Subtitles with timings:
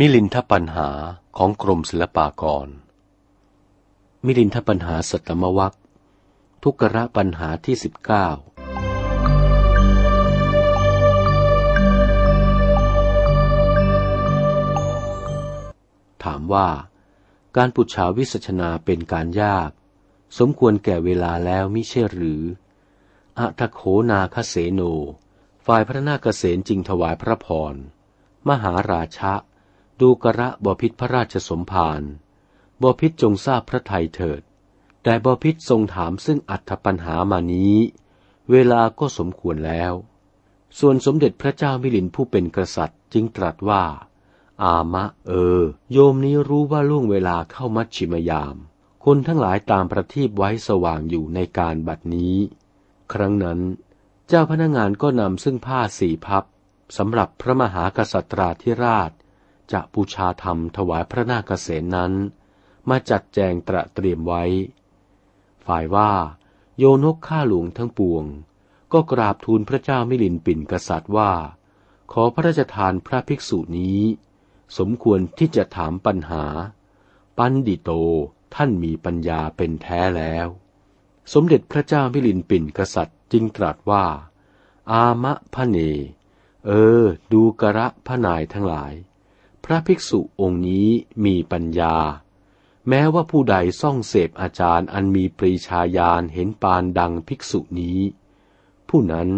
[0.00, 0.88] มิลินทปัญหา
[1.36, 2.68] ของกรมศิลปากร
[4.24, 5.74] มิลินทปัญหาสัตมวัค
[6.62, 8.26] ทุกระปัญหาที่สิบเก้า
[16.24, 16.68] ถามว่า
[17.56, 19.70] การปุจฉาวิสัชนาเป็นการยาก
[20.38, 22.42] สมควรแก่เวลาแล้วมิใช่หรือ
[23.38, 24.80] อัตโขนาคเสโน
[25.66, 27.74] ฝ่ายพระนาคเษนจริงถวายพระพร
[28.48, 29.34] มหาราชะ
[30.00, 32.02] ดูกระบพิษพระราชสมภาร
[32.82, 34.42] บพิษจงทราบพระไทยเถิด
[35.02, 37.76] แต่บพิษทรงถามซึ่งอัตปัญหามานี้
[38.50, 39.92] เวลาก็สมควรแล้ว
[40.78, 43.84] ส่วนสมเด็จพระเจ้ามิลินผู้เป็นกษัตริย์จึงตรัสว่า
[44.64, 45.60] อามะเออ
[45.92, 48.56] โยมนี้รู้ว่าล่วงเวลาเข้ามัชชิมยาม
[49.04, 52.36] คนทั้งหลายตามประทีปไว้สว่างอยู่ในการบัดนี้
[53.12, 53.60] ครั้งนั้น
[54.28, 56.44] เจ้าพนักงานก็นำซึ่งผ้าสีพับ
[56.96, 59.10] สำหรับพระมหากษัตราธิราช
[59.72, 62.12] จะบูชาธรรมถวายพระนาคเษนนั้น
[62.88, 64.44] มาจัดแจงตระเตรียมไว้
[65.66, 66.12] ฝ่ายว่า
[66.78, 68.24] โยนกข้าหลวงทั้งปวง
[68.92, 71.32] ก็กราบทูลพระเจ้ามิลินปินกษัตริย์ว่า
[72.12, 74.00] ขอพระราชทานพระภิกษุนี้
[74.78, 76.44] สมควรที่จะถามปัญหา
[77.38, 77.90] ปันดิโต
[78.54, 80.46] ท่านมีปัญญาเป็นแท้แล้ว
[81.32, 84.04] สมเด็จพระเจ้ามิลินปินกษัตริย์จึงตรัสว่า
[84.92, 85.78] อามะพะเน
[86.66, 88.92] เออ ดูกระพระนายทั้งหลาย
[89.68, 90.88] พระภิกษุองค์นี้
[91.24, 91.96] มีปัญญา
[92.88, 98.00] แม้ว่าผู้ใดซ่องเสพอาจารย์อันมีปรีชาญาณเห็นปานดังภิกษุนี้
[98.88, 99.28] ผู้นั้น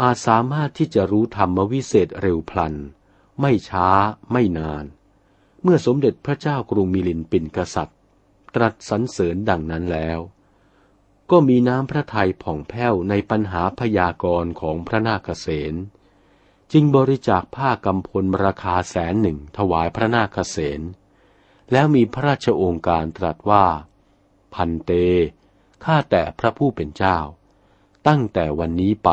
[0.00, 2.74] อาจสามารถที่จะรู้ธรรมวิเศษเร็วพลัน
[3.40, 3.88] ไม่ช้า
[4.32, 4.84] ไม่นาน
[5.62, 7.98] เมื่อสมเด็จพระเจ้ากรุงมิลินปินกษัตริย์
[8.54, 10.18] ตรัสสรรเสริญดังนั้นแล้ว
[11.30, 15.74] ก็มีน้ำพระทัยผ่องแผ้วในปัญหาพยากรณ์ของพระนาคเษน
[16.72, 20.80] จึงบริจาคผ้ากำพลราคาแสนหนึ่งถวายพระนาคเษน
[21.72, 23.66] แล้วมีพระราชโองการตรัสว่า
[24.54, 24.90] พันเต
[25.84, 27.18] ข้าแต่พระผู้เป็นเจ้า
[28.06, 29.10] ตั้งแต่วันนี้ไป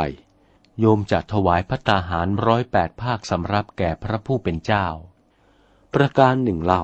[0.80, 4.88] โยมจะถวายพระตาหารร้อยแปดภาคสำรับแก่พระผู้เป็นเจ้า
[5.94, 6.84] ประการหนึ่งเล่า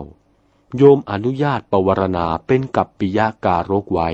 [0.77, 4.09] โยมอนุญาตปวารณาเป็นกับปิยาการกไว้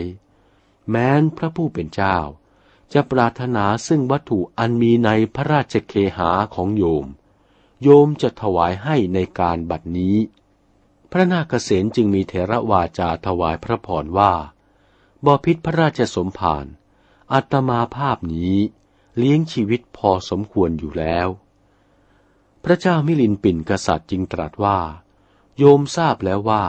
[0.89, 2.17] แม้นพระผู้เป็นเจ้า
[2.93, 7.05] จะปรารถนาซึ่งวัตถุอันมีในพระราชเคหาของโยม
[7.83, 10.17] โยมจะถวายให้ในการบัดนี้
[11.11, 14.33] พระนาคเษนจึงมีเถระวาจาถวายพระพรว่า
[15.25, 16.65] บอพิษพระราชสมภาร
[17.33, 18.55] อัตมาภาพนี้
[19.17, 21.27] เลี้ยงชีวิตพอสมควรอยู่แล้ว
[22.63, 24.79] พระเจ้ามิลินปินกษัตริย์จึงตรัสว่า
[25.57, 26.65] โยมทราบแล้วว่า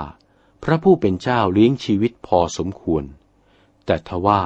[0.62, 3.04] พระผู้เป็นเจ้าเลี้ยงชีวิตพอสมควร
[3.84, 4.42] แต่ทว่า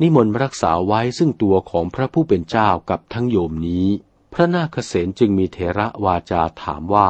[0.00, 3.86] นิมนต์รักษาไว้ซึ่งตัวของพระผู้เป็นเจ้ากับทั้งโยมนี้
[4.32, 7.08] พระนาคเษนจึงมีเทระวาจาถามว่า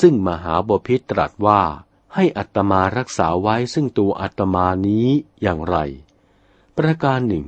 [0.00, 1.62] ซึ่งมหาบพิตรัสว่า
[2.14, 5.06] ให้อัตมารักษาไว้ซึ่งตัวอัตมานี้
[5.42, 5.76] อย่างไร
[6.78, 7.46] ประการหนึ่ง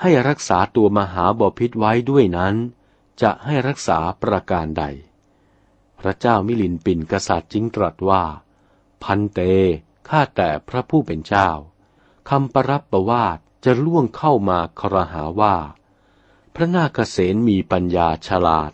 [0.00, 2.54] ให้รักษาตัวมหาบพิตไว้ด้วยนั้น
[3.22, 4.84] จะให้รักษาประการใด
[6.00, 8.22] พระเจ้ามิลินปินกษัตริย์จึงตรัสว่า
[9.02, 9.40] พันเต
[10.08, 11.48] ข้าแต่พระผู้เป็นเจ้า
[12.28, 13.38] คำประรับประวาท
[13.68, 15.56] จะล่วงเข้ามาครหาว่า
[16.54, 18.72] พระนาคเษนมีปัญญาฉลาด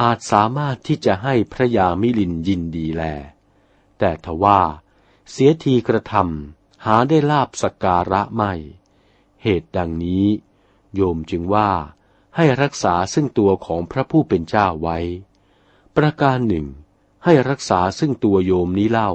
[0.00, 3.02] อาจสามารถที่จะให้พระยามิลินยินดีแล
[3.98, 4.60] แต่ทว่า
[5.30, 8.52] เสียทีกระทำหาได้ลาบสการะไม่
[9.42, 10.26] เหตุดังนี้
[10.94, 11.70] โยมจึงว่า
[12.36, 14.98] ให้รักษาซึ่งตัวของพระผู้เป็นเจ้าไว้
[15.96, 16.66] ประการหนึ่ง
[17.24, 19.12] ให้รักษาซึ่งตัวโยมนี้เล่า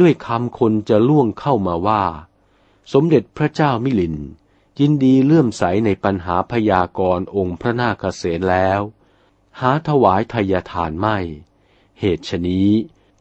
[0.00, 2.04] ด้วยคำคนจะล่วงเข้ามาว่า
[2.92, 4.16] สมเด็จพระเจ้ามิลิน
[4.80, 8.80] ยินดีเลื่อมใสในปัญหาพยากรณ์องค์พระนาคเษนแล้ว
[9.60, 11.18] หาถวายทายทานไม่
[12.00, 12.68] เหตุฉนี้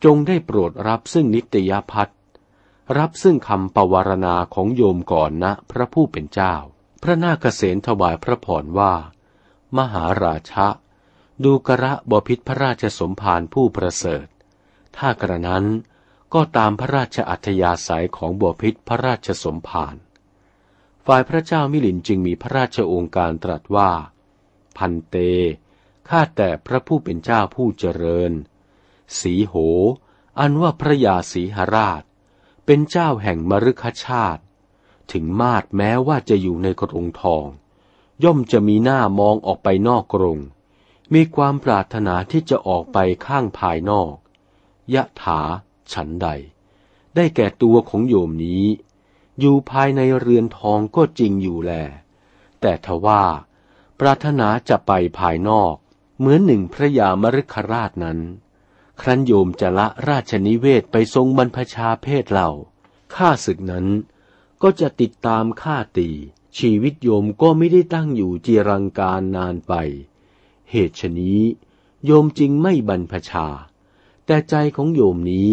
[0.04, 2.10] จงได้โปรดรับซึ่งนิตยพัฒ
[2.98, 6.56] รับซึ่งคำปวารณาของโยมก่อนนะพระผู้เป็นเจ้า
[7.04, 8.94] พระนาคเษนถวายพระพรว่า
[9.78, 10.68] มหาราชะ
[11.44, 14.28] ดูกระบพิษพระราชสมภารผู้ประเสริฐ
[14.98, 15.66] ถ้ากระนั้น
[16.34, 19.96] ก็ตามพระราชอัธยาศัยของบัวพิษพระราชสมภาร
[21.06, 23.92] ฝ่ายพระเจ้ามิลินจึงมีพระราชองค์การตรัสว่า
[24.78, 25.16] พันเต
[26.10, 28.32] ข้าแต่พระผู้เป็นเจ้าผู้เจริญ
[29.20, 29.54] สีโห
[30.40, 32.04] อันว่าพระยาสีหราช
[32.66, 34.44] เป็นเจ้าแห่งมรุคชาติ
[35.12, 37.46] ถึงมาดแม้ว่าจะอยู่ในกรงทอง
[38.24, 40.40] ย่อมจะมีหน้ามองออกไปนอกกรง
[41.14, 44.14] มีความปรารถนาที่จะออกไปข้างภายนอก
[44.94, 45.42] ยะถา
[45.94, 46.28] ฉันใด
[47.16, 48.66] ได้แก่ตัวของโยมนี้
[49.40, 51.74] อยู่ภายในเรือนทองก็จริงอยู่แล
[52.62, 53.24] แต่ทว่า
[54.00, 55.76] ปรารถนาจะไปภายนอก
[56.18, 58.20] เหมือนหนึ่งพระยามฤคราชนั้น
[59.02, 62.50] ครั้นโยมจะละราชนิเวศไปทรงบรรพชาเพศเหล่า
[63.16, 63.88] ข้าศึกนั้น
[64.62, 66.10] ก็จะติดตามข้าตี
[66.58, 69.74] ชีวิตโยมก็ไม่ได้ตั้งอยู่จีรังการนานไป
[70.72, 71.42] เหตุฉนี้
[72.06, 73.48] โยมจึงไม่บรรพชา
[74.26, 75.50] แต่ใจของโยมนี้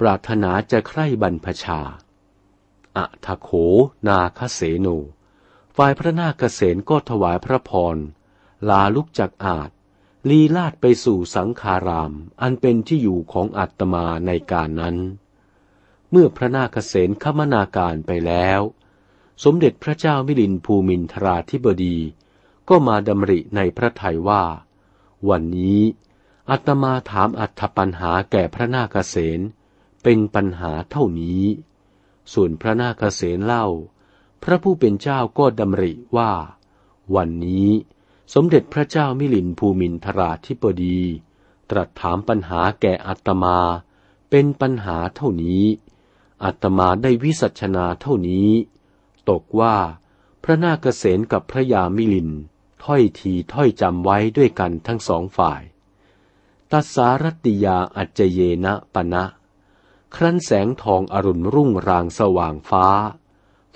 [0.00, 1.80] ปรารถนาจะใคร่บรรพชา
[2.96, 3.50] อะทะโข
[4.08, 4.88] นาคเสโน
[5.76, 7.96] ฝ่ายพระนาคเษนก็ถวายพระพร
[8.68, 9.70] ลาลุกจากอาจ
[10.28, 12.12] ลีลาดไปสู่สังคาราม
[12.42, 14.96] อันเป็นที่อยู่ของอัตมาในการนั้น
[16.10, 18.60] เมื่อพระนาคเษนขมนาการไปแล้ว
[19.44, 21.96] สมเด็จพระเจ้ามิลินภูมินทราธิบดี
[22.68, 24.44] ก็มาดำริในพระทัยว่า
[25.28, 25.80] วันนี้
[26.50, 29.40] อัตมาถามอัตปัญหาแก่พระนาคเษน
[30.04, 31.42] เป็นปัญหาเท่านี้
[32.32, 33.66] ส่วนพระนาคเษนเล่า
[34.42, 36.32] พระผู้เป็นเจ้าก็ดำริว่า
[37.14, 37.70] วันนี้
[38.34, 41.00] สมเด็จพระเจ้ามิลินภูมินทราธิปดี
[41.70, 43.58] ตรัสถามปัญหาแก่อัตมา
[44.30, 45.64] เป็นปัญหาเท่านี้
[46.44, 48.50] อัตมาได้วิสัชนาเท่านี้
[49.28, 49.76] ตกว่า
[50.42, 52.30] พระนาคเษนกับพระยามิลิน
[52.84, 55.62] ถ้อยทีถ้อยจำไว้ด้วยกันทั้งสองฝ่าย
[56.70, 59.24] ตัสสารติยาอัจเจเยนะปณะ
[60.16, 62.86] ครั้นแสงทองอรุณรุ่งรางสว่างฟ้า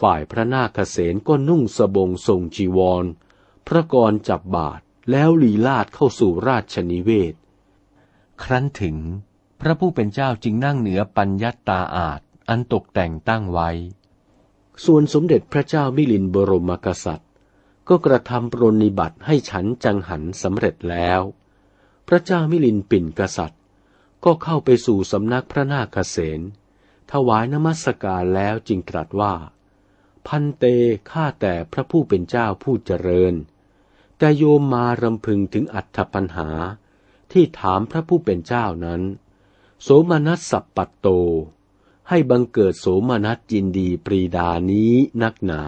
[0.01, 3.05] ฝ่ายพระนาคเษนก็นุ่งสบงทรงจีวร
[3.67, 4.81] พระกรจับบาท
[5.11, 7.35] แล้วลีลาดเข้าสู่ราชนิเวศ
[8.43, 8.97] ครั้นถึง
[9.61, 13.71] พระผู้เป็นเจ้าจึงนั่งเหนือปัญญาตาอาจอันตกแต่งตั้งไว้
[14.85, 17.31] ส่วนสมเด็จพระเจ้ามิลินบรมกษัตริย์
[17.89, 21.21] ก็กระทำปรนิบัติให้ฉันจังหันสำเร็จแล้ว
[22.09, 23.61] พระเจ้ามิลินปิ่นกษัตริย์
[24.25, 26.41] ก็เข้าไปสู่สำนักพระนาคเษน
[27.13, 29.35] ถวายนมัสการแล้วจึงตรัสว่า
[30.27, 30.65] พันเต
[31.11, 33.35] ข้าแต่พระผู้เป็นเจ้าผู้เจริญ
[34.19, 36.51] แต่โยมมารำพึงถึงอัตปัญหา
[37.33, 39.03] ที่ถามพระผู้เป็นเจ้านั้น
[39.83, 41.09] โสมนัสสัปปัตโต
[42.09, 44.93] ให้บังเกิดโสมนัสยินดีปรีดานี้
[45.23, 45.63] นักหนา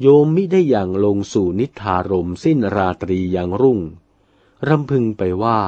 [0.00, 3.80] โยมมิได้อย่างลงสู่นิทารมสิ้นราตรีอย่างรุ่ง
[4.68, 5.60] รำพึงไปว่า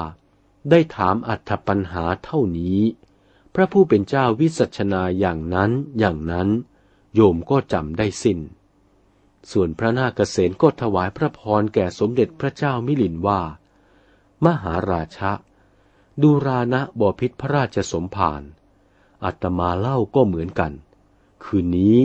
[0.70, 2.80] ได้ถามอัตปัญหาเท่านี้
[3.54, 6.48] พระผู้เป็นเจ้าวิสัชนาอย่างนั้นอย่างนั้น
[7.14, 8.38] โยมก็จำได้สิ้น
[9.50, 13.40] ส่วนพระนาคเษนก็ถวายพระพรแก่สมเด็จพระเจ้ามิลินว่า
[14.44, 15.32] มหาราชะ
[16.22, 18.42] ดูรานะบอพิษพระราชสมภาร
[19.24, 20.72] อัตมาเล่าก็เหมือนกัน
[21.44, 21.98] คืนนี้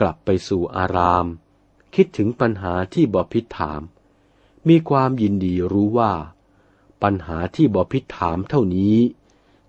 [0.00, 1.26] กลับไปสู่อาราม
[1.94, 3.82] คิดถึงปัญหาที่บอพิษถาม
[4.68, 6.12] มีความยินดีรู้ว่า
[7.02, 8.96] ปัญหาที่บอพิษถามเท่านี้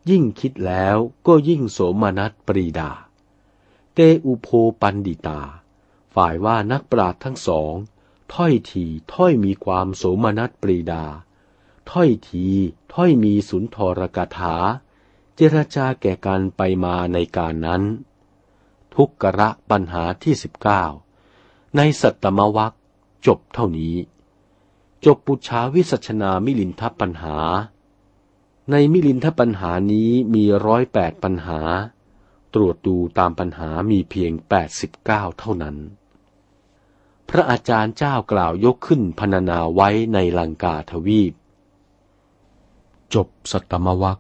[0.10, 0.98] ยิ่งคิดแล้ว
[1.28, 2.92] ก็ยิ่งโสมนัสปรีดา
[3.94, 4.48] เตอุโพ
[4.82, 5.42] ปันดิตา
[6.16, 7.74] ฝ่ายว่านักปราชญ์ทั้งสอง
[8.34, 11.04] ถ้อยทีถ้อยมีความโสมนัสปรีดา
[11.92, 12.46] ถ้อยที
[12.94, 14.56] ถ้อยมีสุนทรกถา
[15.36, 17.84] เจรจาแก่กันไปมาในการนั้น
[18.96, 20.84] ทุกกระปัญหาที่สิบเก้า
[21.76, 22.74] ในสัตตมวัค
[23.26, 23.96] จบเท่านี้
[25.06, 27.38] จบปุชาวิสัชนามิลินทปัญหา
[28.72, 31.60] ในมิลินทปัญหานี้มีร้อยแปดปัญหา
[32.54, 35.78] ตรวจดูตามปัญหามีเพียงแปดสิบเก้าเท่านั้น
[37.30, 41.34] พระอาจารย์เจ้ากล่าวยกขึ้นพรรณนาไว้ในลังกาทวีป
[43.14, 44.20] จบสัตตมวัค